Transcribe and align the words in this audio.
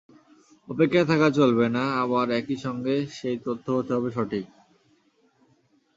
অপেক্ষায় 0.67 1.07
থাকা 1.07 1.27
চলবে 1.31 1.65
না, 1.69 1.83
আবার 2.03 2.27
একই 2.31 2.57
সঙ্গে 2.57 2.95
সেই 3.17 3.37
তথ্য 3.45 3.65
হতে 3.71 3.91
হবে 3.93 4.09
সঠিক। 4.11 4.45